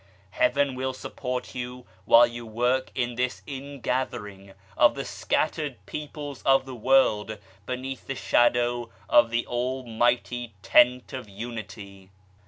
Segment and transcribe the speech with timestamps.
[0.31, 6.41] Heaven will support you while you work in this in gathering of the scattered peoples
[6.41, 12.09] of the world beneath the shadow of the Almighty Tent of Unity.